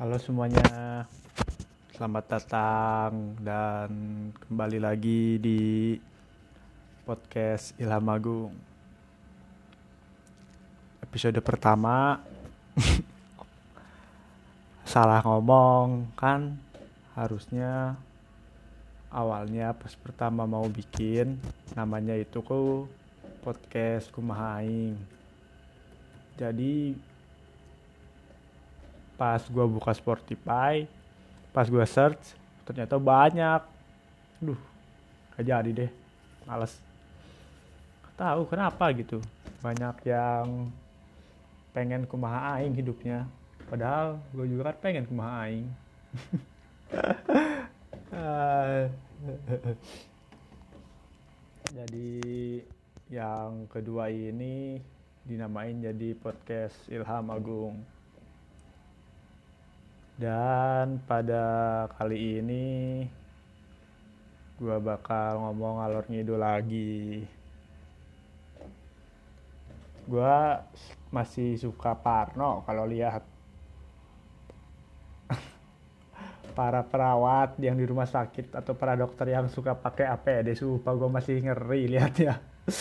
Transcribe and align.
Halo 0.00 0.16
semuanya, 0.16 1.04
selamat 1.92 2.24
datang 2.24 3.36
dan 3.36 3.92
kembali 4.32 4.80
lagi 4.80 5.36
di 5.36 5.92
podcast 7.04 7.76
Ilham 7.76 8.08
Agung. 8.08 8.56
Episode 11.04 11.36
pertama, 11.44 12.16
salah 14.88 15.20
ngomong 15.20 16.16
kan, 16.16 16.56
harusnya 17.12 17.92
awalnya 19.12 19.76
pas 19.76 19.92
pertama 20.00 20.48
mau 20.48 20.64
bikin 20.64 21.36
namanya 21.76 22.16
itu 22.16 22.40
ku 22.40 22.88
podcast 23.44 24.08
Kumaha 24.08 24.64
Aing. 24.64 24.96
Jadi 26.40 26.96
pas 29.20 29.44
gua 29.52 29.68
buka 29.68 29.92
Spotify 29.92 30.88
pas 31.52 31.68
gua 31.68 31.84
search 31.84 32.32
ternyata 32.64 32.96
banyak. 32.96 33.60
Duh 34.40 34.56
gak 35.36 35.44
jadi 35.44 35.70
deh 35.84 35.90
males. 36.48 36.80
Tahu 38.16 38.48
kenapa 38.48 38.88
gitu 38.96 39.20
banyak 39.60 40.08
yang 40.08 40.72
pengen 41.76 42.08
kumaha 42.08 42.56
aing 42.60 42.74
hidupnya. 42.76 43.26
Padahal 43.68 44.18
gue 44.34 44.46
juga 44.50 44.64
kan 44.72 44.76
pengen 44.82 45.06
kumaha 45.06 45.46
aing. 45.48 45.68
Jadi 51.70 52.18
yang 53.08 53.70
kedua 53.70 54.10
ini 54.10 54.82
dinamain 55.22 55.78
jadi 55.78 56.18
podcast 56.18 56.74
Ilham 56.90 57.30
Agung 57.30 57.78
dan 60.20 61.00
pada 61.08 61.44
kali 61.96 62.44
ini 62.44 62.66
gue 64.60 64.76
bakal 64.84 65.40
ngomong 65.40 65.80
alur 65.80 66.04
ngidul 66.12 66.36
lagi. 66.36 67.24
Gue 70.04 70.36
masih 71.08 71.56
suka 71.56 71.96
Parno 71.96 72.60
kalau 72.68 72.84
lihat 72.84 73.24
para 76.58 76.84
perawat 76.84 77.56
yang 77.56 77.80
di 77.80 77.88
rumah 77.88 78.04
sakit 78.04 78.52
atau 78.52 78.76
para 78.76 79.00
dokter 79.00 79.32
yang 79.32 79.48
suka 79.48 79.72
pakai 79.72 80.04
APD 80.04 80.52
sumpah 80.52 80.92
gue 81.00 81.08
masih 81.08 81.36
ngeri 81.48 81.90
lihatnya 81.90 82.38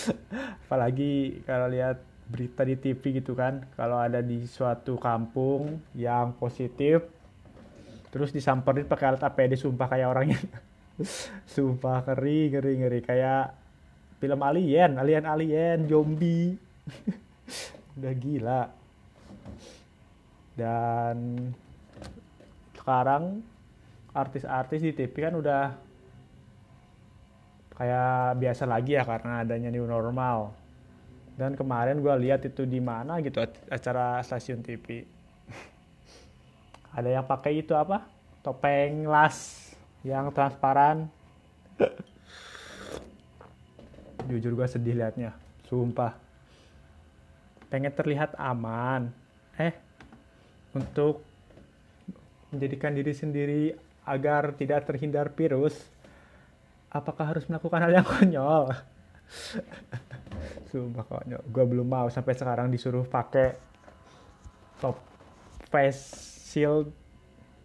apalagi 0.68 1.42
kalau 1.48 1.72
lihat 1.72 1.98
berita 2.30 2.62
di 2.62 2.78
TV 2.78 3.02
gitu 3.18 3.34
kan 3.34 3.66
kalau 3.74 3.98
ada 3.98 4.22
di 4.22 4.46
suatu 4.46 5.02
kampung 5.02 5.82
yang 5.98 6.38
positif 6.38 7.19
terus 8.10 8.34
disamperin 8.34 8.90
pakai 8.90 9.14
alat 9.14 9.24
APD 9.26 9.58
sumpah 9.58 9.88
kayak 9.90 10.08
orangnya. 10.10 10.40
Sumpah 11.56 12.04
ngeri 12.04 12.52
ngeri 12.52 12.74
ngeri. 12.84 13.00
Kayak 13.00 13.56
film 14.20 14.40
alien 14.44 15.00
alien 15.00 15.26
alien 15.26 15.80
zombie. 15.88 16.60
Udah 17.96 18.14
gila. 18.20 18.64
Dan 20.60 21.16
sekarang 22.76 23.40
artis-artis 24.12 24.84
di 24.84 24.92
TV 24.92 25.14
kan 25.14 25.38
udah 25.38 25.78
kayak 27.80 28.42
biasa 28.42 28.68
lagi 28.68 29.00
ya 29.00 29.08
karena 29.08 29.46
adanya 29.46 29.72
new 29.72 29.88
normal. 29.88 30.52
Dan 31.40 31.56
kemarin 31.56 32.04
gue 32.04 32.12
lihat 32.28 32.44
itu 32.44 32.68
di 32.68 32.84
mana 32.84 33.24
gitu 33.24 33.40
acara 33.72 34.20
stasiun 34.20 34.60
TV 34.60 35.08
ada 36.94 37.10
yang 37.10 37.26
pakai 37.26 37.62
itu 37.62 37.74
apa? 37.78 38.06
Topeng 38.42 39.06
las 39.06 39.70
yang 40.02 40.32
transparan. 40.32 41.12
Jujur 44.30 44.54
gue 44.56 44.68
sedih 44.68 44.96
liatnya 44.98 45.34
sumpah. 45.70 46.18
Pengen 47.70 47.94
terlihat 47.94 48.34
aman. 48.42 49.14
Eh 49.62 49.74
untuk 50.74 51.22
menjadikan 52.50 52.98
diri 52.98 53.14
sendiri 53.14 53.62
agar 54.10 54.58
tidak 54.58 54.90
terhindar 54.90 55.30
virus 55.34 55.78
apakah 56.90 57.38
harus 57.38 57.46
melakukan 57.46 57.86
hal 57.86 57.94
yang 58.02 58.08
konyol? 58.08 58.74
Sumpah 60.74 61.06
konyol. 61.06 61.42
Gue 61.54 61.66
belum 61.70 61.86
mau 61.86 62.10
sampai 62.10 62.34
sekarang 62.34 62.74
disuruh 62.74 63.06
pakai 63.06 63.54
top 64.82 64.98
face 65.70 66.39
shield 66.50 66.90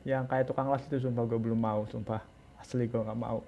yang 0.05 0.29
kayak 0.29 0.45
tukang 0.45 0.69
las 0.69 0.85
itu 0.85 1.01
sumpah 1.01 1.25
gue 1.25 1.41
belum 1.41 1.57
mau 1.57 1.89
sumpah. 1.89 2.21
Asli 2.61 2.85
gue 2.85 3.01
nggak 3.01 3.17
mau. 3.17 3.41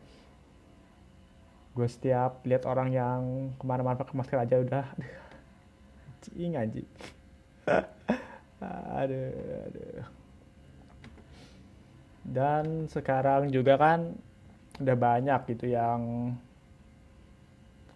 Gue 1.76 1.84
setiap 1.84 2.41
lihat 2.48 2.64
orang 2.64 2.88
yang 2.88 3.20
ke 3.60 3.64
mana-mana 3.69 4.00
pakai 4.00 4.16
masker 4.16 4.41
aja 4.41 4.56
udah. 4.64 4.86
Anjing 6.26 6.56
anjing. 6.56 6.88
Aduh 8.97 9.30
aduh. 9.69 10.08
Dan 12.26 12.88
sekarang 12.91 13.53
juga 13.53 13.76
kan 13.78 14.16
udah 14.80 14.97
banyak 14.97 15.41
gitu 15.54 15.70
yang 15.70 16.32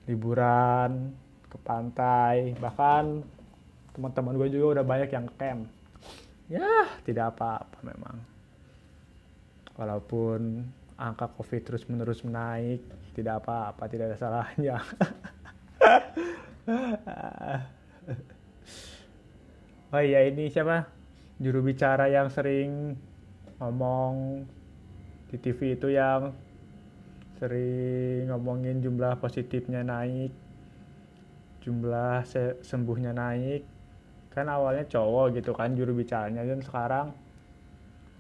liburan 0.05 1.17
ke 1.49 1.57
pantai. 1.65 2.55
Bahkan 2.61 3.25
teman-teman 3.97 4.37
gue 4.37 4.49
juga 4.53 4.79
udah 4.79 4.85
banyak 4.85 5.11
yang 5.11 5.27
camp 5.35 5.80
ya 6.51 6.91
tidak 7.07 7.39
apa-apa 7.39 7.79
memang. 7.87 8.17
Walaupun 9.79 10.67
angka 11.01 11.33
covid 11.39 11.63
terus 11.65 11.87
menerus 11.89 12.21
menaik 12.27 12.85
tidak 13.17 13.47
apa-apa 13.47 13.87
tidak 13.89 14.13
ada 14.13 14.19
salahnya. 14.19 14.77
Oh 19.91 19.99
iya 19.99 20.23
ini 20.23 20.47
siapa? 20.47 20.87
Juru 21.43 21.67
bicara 21.67 22.07
yang 22.07 22.31
sering 22.31 22.95
ngomong 23.59 24.47
di 25.27 25.37
TV 25.43 25.75
itu 25.75 25.91
yang 25.91 26.31
sering 27.43 28.31
ngomongin 28.31 28.79
jumlah 28.79 29.19
positifnya 29.19 29.83
naik 29.83 30.31
jumlah 31.65 32.23
sembuhnya 32.63 33.11
naik 33.11 33.67
kan 34.31 34.47
awalnya 34.47 34.87
cowok 34.87 35.39
gitu 35.39 35.51
kan 35.53 35.75
juru 35.75 35.95
bicaranya. 35.95 36.47
Dan 36.47 36.63
sekarang 36.63 37.11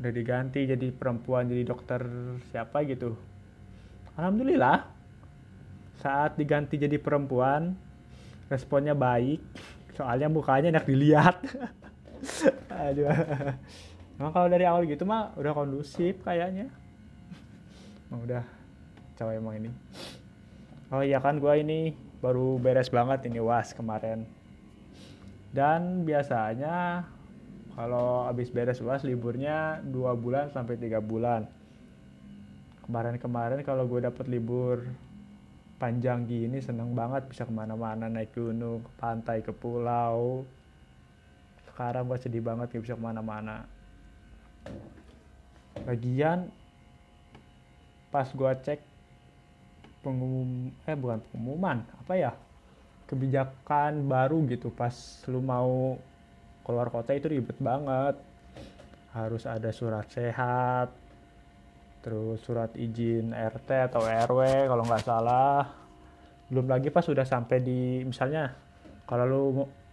udah 0.01 0.13
diganti 0.13 0.65
jadi 0.65 0.89
perempuan 0.91 1.47
jadi 1.47 1.63
dokter 1.63 2.03
siapa 2.51 2.83
gitu. 2.89 3.15
Alhamdulillah 4.19 4.91
saat 6.01 6.35
diganti 6.41 6.81
jadi 6.81 6.97
perempuan 6.99 7.77
responnya 8.51 8.97
baik. 8.97 9.39
Soalnya 9.95 10.33
mukanya 10.33 10.73
enak 10.75 10.89
dilihat. 10.89 11.37
Aduh. 12.91 13.13
Emang 14.21 14.33
kalau 14.37 14.49
dari 14.53 14.65
awal 14.69 14.85
gitu 14.85 15.05
mah 15.09 15.33
udah 15.37 15.53
kondusif 15.53 16.21
kayaknya. 16.25 16.69
Emang 18.09 18.21
udah 18.27 18.43
cowok 19.17 19.33
emang 19.37 19.55
ini. 19.61 19.71
Oh 20.91 21.05
iya 21.07 21.23
kan 21.23 21.39
gue 21.39 21.55
ini 21.61 21.95
baru 22.19 22.59
beres 22.59 22.91
banget 22.91 23.31
ini 23.31 23.39
was 23.39 23.73
kemarin 23.73 24.27
dan 25.51 26.07
biasanya 26.07 27.07
kalau 27.75 28.27
habis 28.27 28.51
beres 28.51 28.83
uas 28.83 29.03
liburnya 29.03 29.83
dua 29.83 30.15
bulan 30.15 30.51
sampai 30.51 30.79
tiga 30.79 31.03
bulan. 31.03 31.47
Kemarin-kemarin 32.87 33.63
kalau 33.63 33.87
gue 33.87 34.03
dapet 34.03 34.27
libur 34.27 34.83
panjang 35.79 36.27
gini 36.27 36.61
seneng 36.61 36.93
banget 36.93 37.25
bisa 37.31 37.47
ke 37.47 37.53
mana-mana 37.55 38.11
naik 38.11 38.35
gunung 38.35 38.83
ke 38.83 38.91
pantai 38.99 39.41
ke 39.41 39.55
pulau. 39.55 40.45
Sekarang 41.71 42.11
gue 42.11 42.19
sedih 42.19 42.43
banget 42.43 42.75
gak 42.75 42.83
bisa 42.85 42.99
ke 42.99 43.03
mana-mana. 43.03 43.65
Bagian 45.87 46.51
pas 48.11 48.27
gue 48.27 48.53
cek 48.67 48.83
pengumum 50.03 50.75
eh 50.85 50.97
bukan 50.99 51.23
pengumuman 51.31 51.87
apa 52.03 52.13
ya 52.19 52.33
kebijakan 53.11 54.07
baru 54.07 54.47
gitu. 54.47 54.71
Pas 54.71 54.95
lu 55.27 55.43
mau 55.43 55.99
keluar 56.63 56.87
kota 56.95 57.11
itu 57.11 57.27
ribet 57.27 57.59
banget. 57.59 58.15
Harus 59.11 59.43
ada 59.51 59.75
surat 59.75 60.07
sehat 60.07 60.95
terus 62.01 62.41
surat 62.41 62.73
izin 62.81 63.37
RT 63.37 63.93
atau 63.93 64.01
RW 64.07 64.71
kalau 64.71 64.87
nggak 64.87 65.03
salah. 65.03 65.67
Belum 66.47 66.71
lagi 66.71 66.95
pas 66.95 67.03
sudah 67.03 67.27
sampai 67.27 67.59
di 67.59 68.07
misalnya 68.07 68.55
kalau 69.05 69.25
lu 69.27 69.43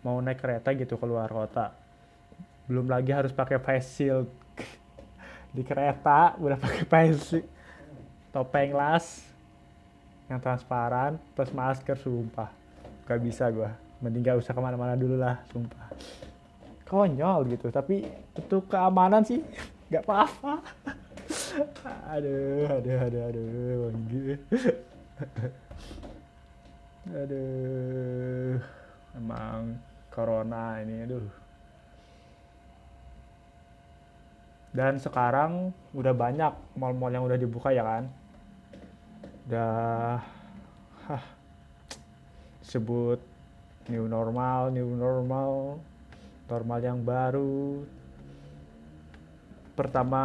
mau 0.05 0.21
naik 0.21 0.37
kereta 0.37 0.77
gitu 0.77 0.95
keluar 1.01 1.27
kota 1.27 1.87
belum 2.67 2.91
lagi 2.91 3.15
harus 3.15 3.31
pakai 3.31 3.63
face 3.63 3.89
shield. 3.95 4.27
Di 5.55 5.63
kereta 5.63 6.35
udah 6.35 6.59
pakai 6.59 6.83
face 6.83 7.19
shield. 7.23 7.47
Topeng 8.35 8.75
las 8.75 9.23
yang 10.27 10.43
transparan 10.43 11.15
plus 11.31 11.55
masker 11.55 11.95
sumpah 11.95 12.51
gak 13.07 13.23
bisa 13.23 13.47
gue 13.47 13.69
mending 14.03 14.21
gak 14.21 14.37
usah 14.43 14.51
ke 14.51 14.59
mana-mana 14.59 14.99
dulu 14.99 15.15
lah 15.15 15.39
sumpah. 15.49 15.87
Konyol 16.87 17.47
gitu 17.55 17.71
tapi 17.71 18.03
untuk 18.35 18.67
keamanan 18.67 19.23
sih 19.23 19.39
nggak 19.89 20.03
apa-apa. 20.03 20.53
Aduh 22.15 22.69
aduh 22.69 22.97
aduh 23.03 23.21
aduh 23.27 23.89
Wanggi 23.89 24.37
aduh 27.19 28.55
emang 29.17 29.75
corona 30.13 30.79
ini 30.83 31.03
aduh. 31.03 31.27
Dan 34.77 35.01
sekarang 35.01 35.73
udah 35.97 36.13
banyak 36.13 36.53
mall-mall 36.77 37.09
yang 37.09 37.25
udah 37.25 37.39
dibuka 37.39 37.73
ya 37.73 37.81
kan? 37.81 38.05
Udah 39.49 40.21
hah, 41.09 41.23
sebut 42.67 43.19
new 43.87 44.11
normal 44.11 44.67
new 44.75 44.91
normal 44.99 45.79
normal 46.51 46.79
yang 46.83 46.99
baru. 47.03 47.83
Pertama 49.75 50.23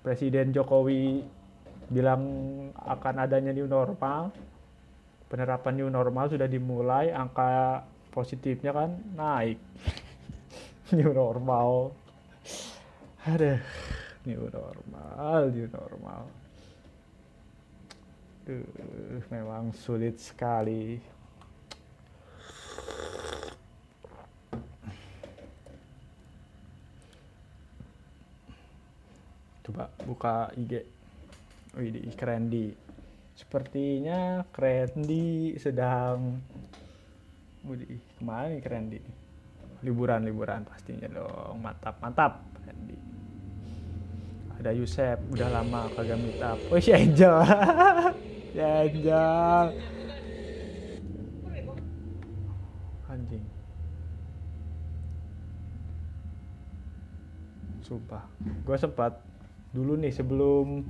Presiden 0.00 0.54
Jokowi 0.54 1.26
bilang 1.90 2.22
akan 2.78 3.14
adanya 3.26 3.50
new 3.50 3.66
normal. 3.66 4.30
Penerapan 5.26 5.74
new 5.78 5.90
normal 5.90 6.26
sudah 6.26 6.46
dimulai 6.50 7.14
angka 7.14 7.82
positifnya 8.10 8.74
kan 8.74 8.90
naik. 9.14 9.58
New 10.90 11.14
normal. 11.14 11.94
Ada 13.22 13.62
new 14.26 14.42
normal 14.52 15.48
new 15.48 15.68
normal 15.72 16.28
Duh, 18.50 19.22
memang 19.30 19.70
sulit 19.70 20.18
sekali. 20.18 20.98
Coba 29.62 29.86
buka 30.02 30.50
IG 30.58 30.82
Wih, 31.78 32.10
keren 32.18 32.50
di 32.50 32.74
sepertinya 33.38 34.42
keren 34.50 34.98
di 35.06 35.54
sedang 35.54 36.42
Wih, 37.62 37.86
ke 37.86 38.22
mana 38.26 38.50
nih 38.50 38.58
keren 38.66 38.90
di 38.90 38.98
liburan 39.86 40.26
liburan 40.26 40.66
pastinya 40.66 41.06
dong. 41.06 41.62
Mantap 41.62 42.02
mantap 42.02 42.42
Randy 42.66 42.98
ada 44.58 44.74
Yusef 44.74 45.22
udah 45.30 45.48
lama 45.54 45.86
kagak 45.94 46.18
meet 46.18 46.42
up. 46.42 46.58
Oh 46.66 46.82
Angel 46.82 47.38
Angel 48.50 49.78
anjing. 53.10 53.44
Sumpah. 57.86 58.26
Gue 58.66 58.76
sempat 58.78 59.22
dulu 59.70 59.94
nih 59.98 60.10
sebelum 60.10 60.82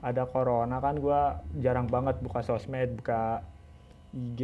ada 0.00 0.24
corona 0.24 0.80
kan 0.80 0.96
gue 0.96 1.20
jarang 1.60 1.90
banget 1.90 2.20
buka 2.24 2.40
sosmed 2.40 3.02
buka 3.02 3.44
IG 4.16 4.40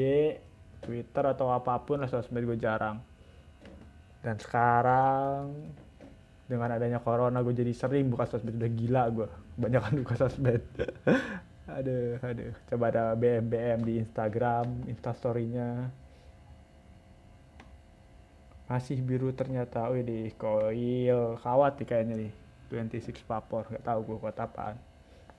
Twitter 0.84 1.24
atau 1.24 1.48
apa 1.48 1.80
pun 1.80 2.04
lah 2.04 2.10
sosmed 2.12 2.44
gue 2.44 2.60
jarang. 2.60 3.00
Dan 4.20 4.36
sekarang 4.36 5.72
dengan 6.44 6.76
adanya 6.76 7.00
corona 7.00 7.40
gue 7.40 7.56
jadi 7.56 7.72
sering 7.72 8.12
buka 8.12 8.28
sosmed. 8.28 8.60
Udah 8.60 8.72
gila 8.72 9.02
gue 9.12 9.28
banyak 9.56 9.80
kan 9.80 9.94
buka 9.96 10.14
sosmed 10.20 10.60
aduh 11.74 12.22
aduh. 12.22 12.54
Coba 12.70 12.84
ada 12.94 13.04
BM 13.18 13.50
BM 13.50 13.80
di 13.82 13.94
Instagram 13.98 14.86
instastorynya. 14.86 15.90
Masih 18.70 19.02
biru 19.02 19.34
ternyata. 19.34 19.90
Wih 19.90 20.06
di 20.06 20.20
koil. 20.38 21.36
Kawat 21.42 21.82
nih 21.82 21.86
kayaknya 21.86 22.14
nih. 22.26 22.32
26 22.72 23.26
papor 23.28 23.66
nggak 23.70 23.86
tahu 23.86 24.00
gue 24.06 24.18
kuat 24.22 24.38
apaan. 24.38 24.78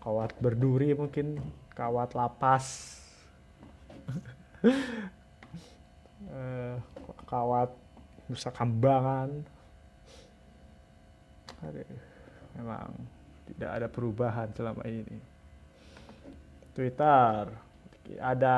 Kawat 0.03 0.35
berduri 0.43 0.91
mungkin. 0.91 1.39
Kawat 1.71 2.11
lapas. 2.13 2.99
Uh, 6.27 6.75
kawat 7.31 7.71
Nusa 8.27 8.51
Kambangan. 8.51 9.31
Aduh, 11.65 11.87
memang 12.59 12.91
tidak 13.45 13.71
ada 13.71 13.87
perubahan 13.89 14.49
selama 14.53 14.85
ini 14.85 15.34
Twitter. 16.75 17.49
Ada 18.19 18.57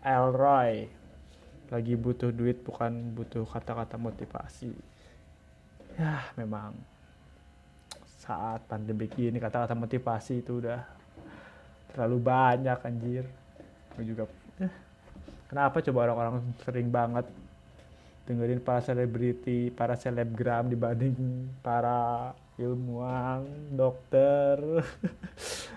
Elroy. 0.00 0.88
Lagi 1.68 1.94
butuh 2.00 2.32
duit 2.32 2.64
bukan 2.64 3.12
butuh 3.12 3.44
kata-kata 3.44 4.00
motivasi. 4.00 4.72
Ya 6.00 6.24
memang 6.40 6.72
saat 8.18 8.64
pandemi 8.64 9.08
ini 9.20 9.36
kata-kata 9.36 9.76
motivasi 9.76 10.40
itu 10.40 10.64
udah 10.64 10.80
terlalu 11.92 12.18
banyak 12.24 12.78
anjir. 12.88 13.24
Gue 13.92 14.04
juga 14.08 14.24
eh, 14.64 14.72
kenapa 15.52 15.84
coba 15.84 16.08
orang-orang 16.08 16.40
sering 16.64 16.88
banget 16.88 17.28
dengerin 18.28 18.60
para 18.60 18.80
selebriti, 18.84 19.72
para 19.72 19.96
selebgram 19.96 20.68
dibanding 20.68 21.48
para 21.64 22.32
ilmuwan, 22.60 23.44
dokter. 23.72 24.56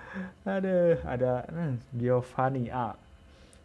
ada 0.45 0.99
ada 1.07 1.45
nah, 1.49 1.73
Giovanni 1.95 2.69
A. 2.71 2.93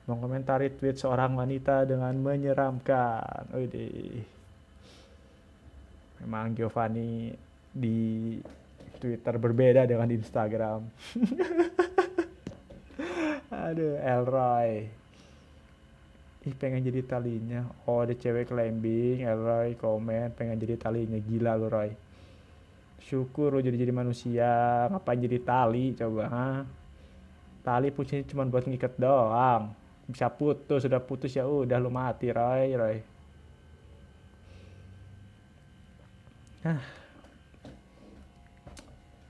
Mengomentari 0.06 0.70
tweet 0.70 1.02
seorang 1.02 1.34
wanita 1.34 1.82
dengan 1.82 2.14
menyeramkan. 2.14 3.50
Widih. 3.50 4.22
Memang 6.22 6.54
Giovanni 6.54 7.34
di 7.74 8.38
Twitter 9.02 9.34
berbeda 9.34 9.82
dengan 9.82 10.06
Instagram. 10.08 10.86
Aduh, 13.66 13.98
Elroy 13.98 14.86
ih 16.46 16.54
pengen 16.54 16.86
jadi 16.86 17.02
talinya 17.02 17.66
oh 17.90 18.06
ada 18.06 18.14
cewek 18.14 18.54
climbing 18.54 19.26
Roy 19.26 19.74
komen 19.74 20.30
pengen 20.38 20.62
jadi 20.62 20.78
talinya 20.78 21.18
gila 21.18 21.58
lo 21.58 21.66
Roy 21.66 21.90
syukur 23.06 23.54
lo 23.54 23.62
jadi 23.62 23.78
jadi 23.78 23.94
manusia. 23.94 24.50
Ngapain 24.90 25.22
jadi 25.22 25.38
tali 25.38 25.94
coba 25.94 26.24
ha? 26.26 26.48
Tali 27.62 27.94
fungsinya 27.94 28.26
cuma 28.26 28.42
buat 28.50 28.66
ngikat 28.66 28.98
doang. 28.98 29.70
Bisa 30.10 30.26
putus 30.30 30.82
sudah 30.82 30.98
putus 30.98 31.34
ya 31.34 31.46
udah 31.46 31.78
lo 31.78 31.90
mati 31.90 32.34
Roy 32.34 32.74
Roy. 32.74 32.98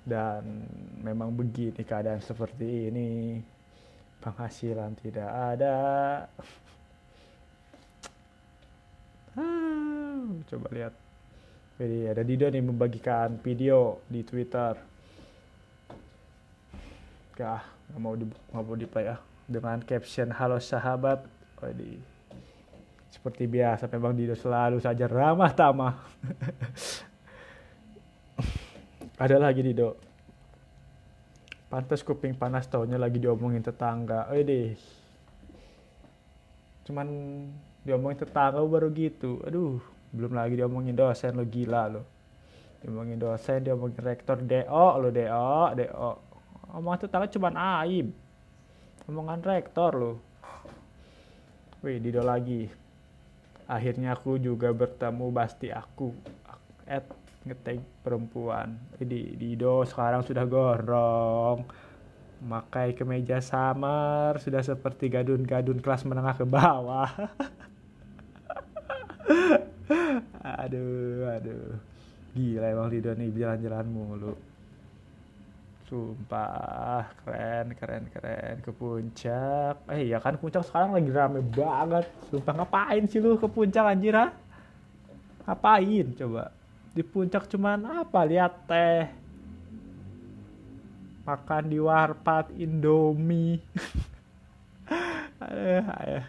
Dan 0.07 0.65
memang 1.05 1.37
begini 1.37 1.85
keadaan 1.85 2.25
seperti 2.25 2.89
ini. 2.89 3.37
Penghasilan 4.25 4.97
tidak 4.97 5.29
ada. 5.29 5.77
Coba 10.49 10.69
lihat. 10.73 11.06
Jadi 11.77 12.09
ada 12.09 12.25
Dido 12.25 12.49
nih 12.49 12.65
membagikan 12.65 13.37
video 13.45 14.01
di 14.09 14.25
Twitter. 14.25 14.81
Gak, 17.37 17.61
nggak 17.93 18.01
mau 18.01 18.17
di 18.17 18.25
nggak 18.25 18.65
mau 18.65 18.77
di 18.81 18.89
play 18.89 19.13
ya. 19.13 19.21
Dengan 19.45 19.85
caption 19.85 20.33
halo 20.33 20.57
sahabat. 20.57 21.29
Jadi 21.61 22.01
seperti 23.13 23.45
biasa 23.45 23.93
memang 23.93 24.17
Dido 24.17 24.33
selalu 24.33 24.81
saja 24.81 25.05
ramah 25.05 25.53
tamah. 25.53 26.01
ada 29.29 29.37
lagi 29.37 29.61
Dido. 29.61 30.01
Pantas 31.69 32.01
kuping 32.01 32.33
panas 32.41 32.65
taunya 32.73 32.97
lagi 32.97 33.21
diomongin 33.21 33.61
tetangga. 33.61 34.33
deh. 34.33 34.73
Cuman 36.89 37.09
diomongin 37.85 38.25
tetangga 38.25 38.65
baru 38.65 38.89
gitu 38.97 39.45
aduh 39.45 39.96
belum 40.15 40.33
lagi 40.35 40.59
diomongin 40.59 40.95
dosen 40.95 41.35
lo 41.35 41.45
gila 41.47 41.91
lo. 41.91 42.03
Diomongin 42.85 43.19
dosen 43.19 43.67
diomongin 43.67 44.03
rektor 44.03 44.39
do 44.39 44.63
lo 45.01 45.09
do 45.11 45.25
do 45.75 45.85
omong 46.77 46.99
tetangga 46.99 47.31
cuma 47.31 47.51
aib 47.83 48.11
omongan 49.07 49.43
rektor 49.43 49.95
lo. 49.95 50.13
Wih 51.83 52.03
dido 52.03 52.23
lagi. 52.27 52.67
Akhirnya 53.67 54.15
aku 54.15 54.39
juga 54.39 54.71
bertemu 54.71 55.27
basti 55.35 55.75
aku 55.75 56.15
at 56.87 57.03
ngetag 57.47 57.79
perempuan. 58.03 58.79
Di 58.99 59.39
Dido 59.39 59.87
sekarang 59.87 60.23
sudah 60.23 60.47
gorong. 60.47 61.65
Makai 62.47 62.95
kemeja 62.95 63.41
samar 63.41 64.39
sudah 64.39 64.63
seperti 64.63 65.09
gadun-gadun 65.09 65.81
kelas 65.83 66.05
menengah 66.07 66.37
ke 66.39 66.47
bawah. 66.47 67.11
aduh, 70.63 71.31
aduh. 71.31 71.79
Gila 72.37 72.67
emang 72.69 72.89
Lido 72.93 73.13
nih 73.17 73.33
jalan-jalan 73.33 73.87
mulu. 73.89 74.35
Sumpah, 75.87 77.07
keren, 77.23 77.73
keren, 77.79 78.05
keren. 78.11 78.55
Ke 78.61 78.71
puncak. 78.75 79.87
Eh 79.91 80.11
ya 80.11 80.19
kan 80.19 80.35
puncak 80.37 80.67
sekarang 80.67 80.99
lagi 80.99 81.11
rame 81.15 81.41
banget. 81.41 82.11
Sumpah 82.29 82.53
ngapain 82.63 83.07
sih 83.07 83.23
lu 83.23 83.39
ke 83.39 83.47
puncak 83.47 83.87
anjir 83.87 84.19
ha? 84.19 84.35
Ngapain 85.47 86.11
coba? 86.19 86.57
di 86.97 87.05
puncak 87.05 87.45
cuman 87.53 87.85
apa 87.85 88.25
lihat 88.25 88.65
teh 88.65 89.05
makan 91.29 91.69
di 91.69 91.77
warpat 91.77 92.49
Indomie 92.57 93.61
aduh, 95.45 95.85
aduh. 95.85 96.25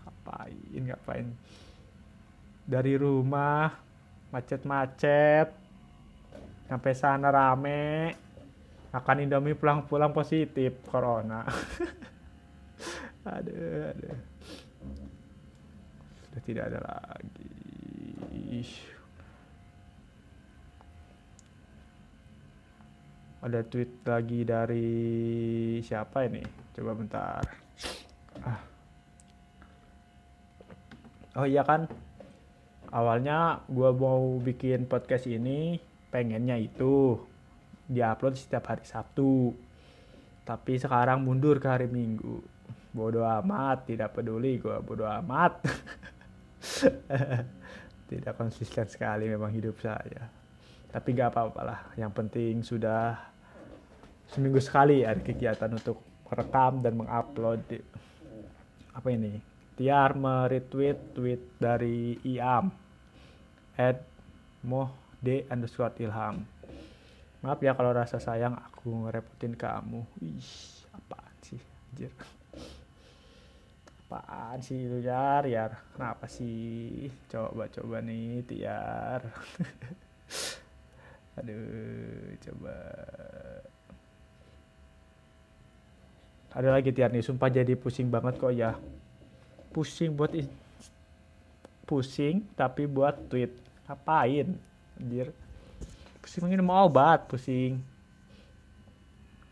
ngapain 0.00 0.80
ngapain 0.88 1.26
dari 2.70 2.94
rumah 2.94 3.66
macet-macet 4.30 5.50
sampai 6.70 6.92
sana 6.94 7.34
rame 7.34 8.14
makan 8.94 9.26
Indomie 9.26 9.58
pulang-pulang 9.58 10.14
positif 10.14 10.78
corona. 10.86 11.42
Aduh 13.20 13.92
aduh. 13.92 14.16
Sudah 16.24 16.42
tidak 16.46 16.64
ada 16.72 16.80
lagi. 16.80 18.64
Ada 23.44 23.60
tweet 23.68 23.92
lagi 24.08 24.40
dari 24.48 24.88
siapa 25.84 26.24
ini? 26.24 26.40
Coba 26.72 26.92
bentar. 26.96 27.44
Ah. 28.40 28.60
oh 31.36 31.44
iya 31.44 31.60
kan 31.60 31.84
awalnya 32.90 33.62
gue 33.70 33.90
mau 33.94 34.38
bikin 34.42 34.86
podcast 34.90 35.26
ini 35.30 35.78
pengennya 36.10 36.58
itu 36.58 37.18
diupload 37.86 38.34
setiap 38.38 38.70
hari 38.70 38.86
Sabtu. 38.86 39.54
Tapi 40.46 40.78
sekarang 40.78 41.22
mundur 41.22 41.62
ke 41.62 41.68
hari 41.70 41.86
Minggu. 41.86 42.42
Bodoh 42.90 43.22
amat 43.22 43.86
tidak 43.86 44.18
peduli 44.18 44.58
gue 44.58 44.74
bodoh 44.82 45.06
amat. 45.22 45.62
Tidak 48.10 48.34
konsisten 48.34 48.90
sekali 48.90 49.30
memang 49.30 49.54
hidup 49.54 49.78
saya. 49.78 50.26
Tapi 50.90 51.14
gak 51.14 51.30
apa-apa 51.30 51.62
lah 51.62 51.80
yang 51.94 52.10
penting 52.10 52.66
sudah 52.66 53.14
seminggu 54.26 54.58
sekali 54.58 55.06
ada 55.06 55.22
kegiatan 55.22 55.70
untuk 55.70 56.02
merekam 56.26 56.82
dan 56.82 56.98
mengupload 56.98 57.62
apa 58.90 59.08
ini 59.14 59.49
Tiar 59.80 60.12
meretweet 60.12 61.16
tweet 61.16 61.56
dari 61.56 62.12
Iam 62.28 62.68
at 63.80 64.04
moh 64.60 64.92
d 65.16 65.48
underscore 65.48 65.96
ilham. 66.04 66.44
Maaf 67.40 67.64
ya 67.64 67.72
kalau 67.72 67.96
rasa 67.96 68.20
sayang 68.20 68.60
aku 68.60 69.08
ngerepotin 69.08 69.56
kamu. 69.56 70.04
Ih 70.20 70.84
apaan 70.92 71.32
sih 71.40 71.56
anjir? 71.56 72.12
Apaan 74.04 74.60
sih 74.60 74.84
lu 74.84 75.00
Yar? 75.00 75.48
Yar 75.48 75.72
kenapa 75.96 76.28
sih? 76.28 77.08
Coba 77.32 77.72
coba 77.72 78.04
nih 78.04 78.44
Tiar. 78.44 79.24
Aduh 81.40 82.36
coba. 82.36 82.76
Ada 86.52 86.68
lagi 86.68 86.92
tiar 86.92 87.08
nih. 87.16 87.24
Sumpah 87.24 87.48
jadi 87.48 87.72
pusing 87.80 88.12
banget 88.12 88.36
kok 88.36 88.52
ya 88.52 88.76
pusing 89.70 90.10
buat 90.14 90.30
pusing 91.86 92.46
tapi 92.54 92.86
buat 92.86 93.18
tweet. 93.26 93.50
Ngapain? 93.86 94.54
Anjir. 94.98 95.34
Pusing 96.22 96.54
ini 96.54 96.62
mau 96.62 96.86
obat 96.86 97.26
pusing. 97.26 97.82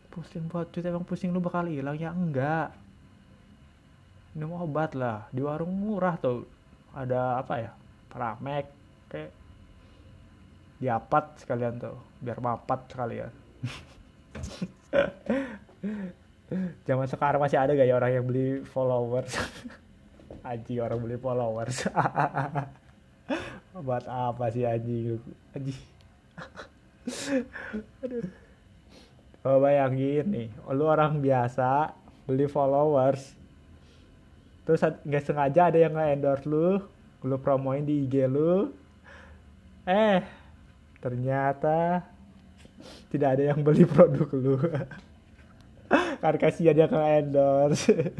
Pusing 0.07 0.47
buat 0.47 0.71
tweet 0.71 0.87
emang 0.87 1.03
pusing 1.03 1.35
lu 1.35 1.43
bakal 1.43 1.67
hilang? 1.67 1.99
Ya 1.99 2.15
enggak. 2.15 2.71
Mau 4.39 4.63
obat 4.63 4.95
lah. 4.95 5.27
Di 5.35 5.43
warung 5.43 5.75
murah 5.75 6.15
tuh. 6.15 6.47
Ada 6.95 7.43
apa 7.43 7.59
ya? 7.59 7.75
Pramek 8.07 8.71
kayak 9.11 9.35
diapat 10.79 11.43
sekalian 11.43 11.75
tuh. 11.75 11.99
Biar 12.23 12.39
mapat 12.39 12.87
sekalian. 12.87 13.31
Zaman 16.87 17.05
sekarang 17.05 17.43
masih 17.43 17.61
ada 17.61 17.77
gak 17.77 17.85
ya 17.85 17.93
orang 17.99 18.15
yang 18.15 18.25
beli 18.25 18.65
followers? 18.65 19.37
Aji 20.43 20.79
orang 20.79 20.99
beli 21.01 21.17
followers. 21.19 21.87
Buat 23.85 24.05
apa 24.09 24.49
sih 24.51 24.65
Aji? 24.65 25.19
Aji. 25.55 25.73
Aduh. 28.03 28.25
Oh, 29.39 29.55
bayangin 29.63 30.27
nih, 30.27 30.47
lu 30.75 30.83
orang 30.83 31.23
biasa 31.23 31.95
beli 32.27 32.43
followers, 32.51 33.39
terus 34.67 34.83
nggak 34.83 35.23
sengaja 35.23 35.71
ada 35.71 35.79
yang 35.79 35.95
nge-endorse 35.95 36.43
lu, 36.43 36.83
lu 37.23 37.35
promoin 37.39 37.79
di 37.79 38.03
IG 38.03 38.27
lu, 38.27 38.67
eh 39.87 40.19
ternyata 40.99 42.03
tidak 43.07 43.39
ada 43.39 43.43
yang 43.55 43.63
beli 43.63 43.87
produk 43.95 44.27
lu. 44.35 44.59
kan 46.19 46.35
kasihan 46.35 46.75
dia 46.75 46.91
ke 46.91 46.99
endorse 46.99 48.11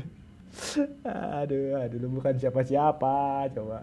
aduh 1.39 1.79
aduh 1.79 1.97
lu 1.99 2.07
bukan 2.19 2.35
siapa-siapa 2.35 3.47
coba. 3.55 3.79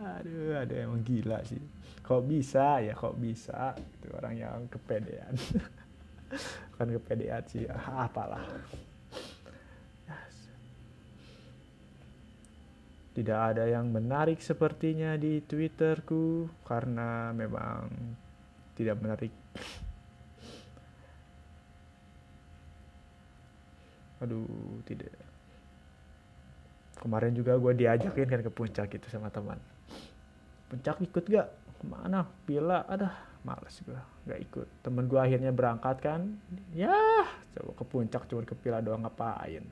Aduh 0.00 0.56
aduh 0.58 0.76
emang 0.76 1.02
gila 1.04 1.40
sih. 1.44 1.60
Kok 2.04 2.22
bisa 2.26 2.82
ya 2.82 2.92
kok 2.92 3.16
bisa? 3.16 3.72
Itu 3.76 4.10
orang 4.16 4.34
yang 4.36 4.58
kepedean. 4.68 5.34
Bukan 6.74 6.88
kepedean 6.98 7.42
sih 7.46 7.64
ah, 7.70 8.06
apalah. 8.06 8.44
Tidak 13.10 13.40
ada 13.54 13.66
yang 13.66 13.90
menarik 13.90 14.38
sepertinya 14.38 15.18
di 15.18 15.42
twitterku 15.42 16.46
karena 16.62 17.34
memang 17.34 17.90
tidak 18.78 18.96
menarik 19.02 19.34
aduh 24.20 24.80
tidak. 24.84 25.12
Kemarin 27.00 27.32
juga 27.32 27.56
gue 27.56 27.72
diajakin 27.80 28.28
kan 28.28 28.40
ke 28.44 28.52
puncak 28.52 28.92
gitu 28.92 29.08
sama 29.08 29.32
teman. 29.32 29.56
Puncak 30.68 31.00
ikut 31.00 31.24
gak 31.24 31.48
ke 31.80 31.84
mana? 31.88 32.28
Pila 32.44 32.84
ada 32.84 33.16
males 33.40 33.80
gue 33.80 33.96
gak 34.28 34.40
ikut. 34.44 34.68
Temen 34.84 35.08
gue 35.08 35.16
akhirnya 35.16 35.48
berangkat 35.48 35.96
kan. 36.04 36.36
Ya 36.76 37.24
coba 37.56 37.72
ke 37.72 37.84
puncak 37.88 38.28
cuma 38.28 38.44
ke 38.44 38.52
pila 38.52 38.84
doang 38.84 39.00
ngapain? 39.08 39.64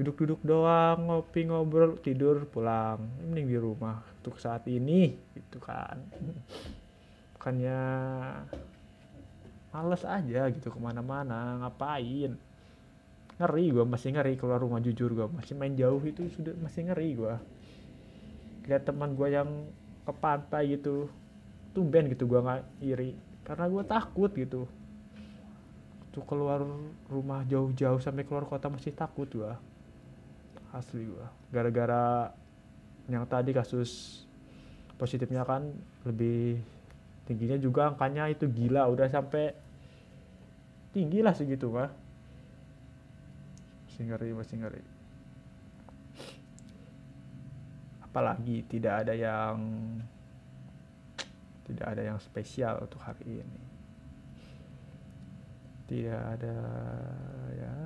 Duduk-duduk 0.00 0.40
doang 0.40 1.08
ngopi 1.08 1.48
ngobrol 1.48 2.00
tidur 2.00 2.48
pulang. 2.48 3.04
Mending 3.20 3.46
di 3.52 3.58
rumah 3.60 4.00
untuk 4.24 4.40
saat 4.40 4.64
ini 4.72 5.12
gitu 5.36 5.60
kan. 5.60 6.00
Bukannya 7.36 7.80
males 9.76 10.02
aja 10.08 10.48
gitu 10.48 10.72
ke 10.72 10.78
mana-mana 10.80 11.60
ngapain? 11.60 12.32
Ngeri 13.36 13.66
gue 13.68 13.84
masih 13.84 14.16
ngeri 14.16 14.40
keluar 14.40 14.56
rumah 14.56 14.80
jujur 14.80 15.12
gue 15.12 15.28
masih 15.28 15.52
main 15.52 15.76
jauh 15.76 16.00
itu 16.00 16.24
sudah 16.32 16.56
masih 16.64 16.88
ngeri 16.88 17.12
gue 17.12 17.34
lihat 18.64 18.88
teman 18.88 19.12
gue 19.12 19.28
yang 19.28 19.68
ke 20.08 20.12
pantai 20.16 20.80
gitu 20.80 21.12
tumben 21.76 22.08
gitu 22.08 22.24
gue 22.24 22.40
nggak 22.40 22.62
iri. 22.80 23.12
Karena 23.44 23.68
gue 23.68 23.84
takut 23.84 24.32
gitu. 24.32 24.64
Tuh 26.10 26.24
keluar 26.24 26.64
rumah 27.12 27.44
jauh-jauh 27.44 28.00
sampai 28.00 28.24
keluar 28.24 28.48
kota 28.48 28.72
masih 28.72 28.96
takut 28.96 29.28
gue 29.28 29.52
asli 30.74 31.08
gue 31.08 31.26
gara-gara 31.48 32.34
yang 33.08 33.24
tadi 33.24 33.54
kasus 33.54 34.22
positifnya 35.00 35.46
kan 35.46 35.72
lebih 36.04 36.60
tingginya 37.28 37.58
juga 37.60 37.92
angkanya 37.92 38.32
itu 38.32 38.48
gila. 38.48 38.88
Udah 38.88 39.10
sampai 39.12 39.65
tinggi 40.96 41.20
lah 41.20 41.36
segitu 41.36 41.68
mah 41.68 41.92
masih 43.84 44.08
ngeri 44.08 44.32
masih 44.32 44.56
apalagi 48.16 48.64
tidak 48.64 49.04
ada 49.04 49.12
yang 49.12 49.60
tidak 51.68 51.84
ada 51.84 52.02
yang 52.08 52.16
spesial 52.16 52.80
untuk 52.80 52.96
hari 53.04 53.44
ini. 53.44 53.62
Tidak 55.84 56.16
ada 56.16 56.56
ya 57.52 57.76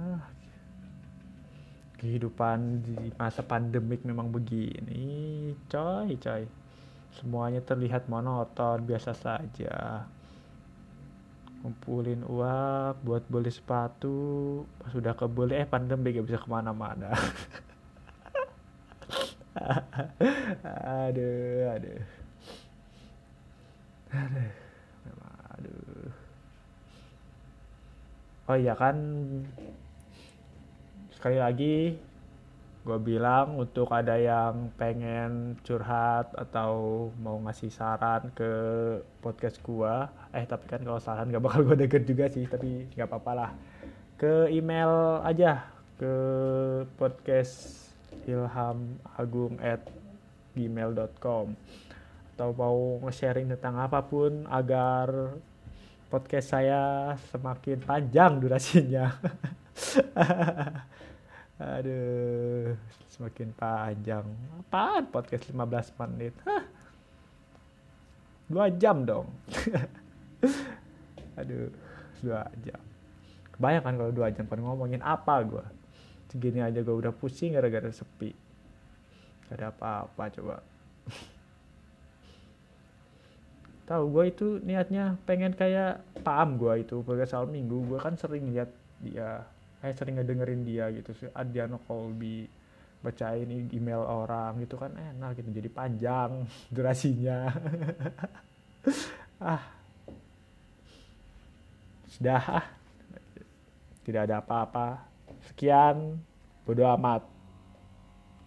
kehidupan 1.98 2.86
di 2.86 3.10
masa 3.18 3.42
pandemik 3.42 4.06
memang 4.06 4.30
begini. 4.30 5.50
Coy 5.66 6.14
coy. 6.14 6.46
Semuanya 7.10 7.58
terlihat 7.58 8.06
monoton 8.06 8.86
biasa 8.86 9.10
saja 9.18 10.06
ngumpulin 11.60 12.24
uang 12.24 13.04
buat 13.04 13.24
beli 13.28 13.52
sepatu. 13.52 14.64
Pas 14.80 14.92
udah 14.96 15.12
kebeli 15.12 15.60
eh 15.60 15.68
pandemi 15.68 16.16
gak 16.16 16.26
bisa 16.26 16.40
ke 16.40 16.48
mana-mana. 16.48 17.12
Aduh 21.10 21.68
aduh. 21.74 22.00
Aduh. 24.14 24.50
Aduh. 25.58 26.08
Oh 28.50 28.56
iya 28.58 28.74
kan 28.74 28.96
sekali 31.14 31.36
lagi 31.36 32.00
gue 32.80 32.96
bilang 32.96 33.60
untuk 33.60 33.92
ada 33.92 34.16
yang 34.16 34.72
pengen 34.80 35.60
curhat 35.60 36.32
atau 36.32 37.08
mau 37.20 37.36
ngasih 37.44 37.68
saran 37.68 38.32
ke 38.32 38.50
podcast 39.20 39.60
gue 39.60 39.94
eh 40.32 40.48
tapi 40.48 40.64
kan 40.64 40.80
kalau 40.80 40.96
saran 40.96 41.28
gak 41.28 41.44
bakal 41.44 41.60
gue 41.68 41.76
deket 41.84 42.08
juga 42.08 42.32
sih 42.32 42.48
tapi 42.48 42.88
nggak 42.96 43.08
apa-apa 43.08 43.32
lah. 43.36 43.50
Ke 44.16 44.48
email 44.48 45.20
aja 45.20 45.68
ke 46.00 46.14
podcast 46.96 47.84
ilhamagung 48.24 49.60
at 49.60 49.84
gmail.com 50.56 51.52
atau 52.32 52.48
mau 52.56 52.96
nge-sharing 53.04 53.52
tentang 53.52 53.76
apa 53.76 54.00
pun 54.00 54.48
agar 54.48 55.36
podcast 56.08 56.56
saya 56.56 57.12
semakin 57.28 57.84
panjang 57.84 58.40
durasinya 58.40 59.12
Aduh, 61.60 62.72
semakin 63.12 63.52
panjang. 63.52 64.24
Apaan 64.64 65.12
podcast 65.12 65.44
15 65.52 65.92
menit? 66.00 66.32
Hah? 66.48 66.64
Dua 68.48 68.72
jam 68.72 69.04
dong. 69.04 69.28
Aduh, 71.38 71.68
dua 72.24 72.48
jam. 72.64 72.80
Kebayang 73.52 73.84
kan 73.84 73.94
kalau 74.00 74.08
dua 74.08 74.32
jam 74.32 74.48
kan 74.48 74.56
ngomongin 74.56 75.04
apa 75.04 75.44
gue? 75.44 75.60
Segini 76.32 76.64
aja 76.64 76.80
gue 76.80 76.96
udah 76.96 77.12
pusing 77.12 77.52
gara-gara 77.52 77.92
sepi. 77.92 78.32
Gak 79.52 79.60
ada 79.60 79.68
apa-apa 79.68 80.24
coba. 80.40 80.64
Tahu 83.92 84.04
gue 84.16 84.24
itu 84.32 84.46
niatnya 84.64 85.20
pengen 85.28 85.52
kayak 85.52 86.00
paham 86.24 86.56
gue 86.56 86.88
itu 86.88 87.04
pada 87.04 87.44
minggu 87.44 87.84
gue 87.84 87.98
kan 88.00 88.16
sering 88.16 88.48
lihat 88.48 88.72
dia 89.04 89.44
kayak 89.80 89.96
sering 89.96 90.20
ngedengerin 90.20 90.62
dia 90.62 90.92
gitu 90.92 91.16
sih 91.16 91.28
Adiano 91.32 91.80
Colby 91.84 92.46
bacain 93.00 93.48
email 93.48 94.04
orang 94.04 94.60
gitu 94.60 94.76
kan 94.76 94.92
enak 94.92 95.40
gitu 95.40 95.48
jadi 95.56 95.68
panjang 95.72 96.30
durasinya. 96.74 97.48
Ah. 99.40 99.72
Sudah 102.12 102.44
ah. 102.60 102.66
Tidak 104.04 104.28
ada 104.28 104.44
apa-apa. 104.44 105.00
Sekian 105.48 106.20
bodo 106.68 106.84
amat 106.92 107.24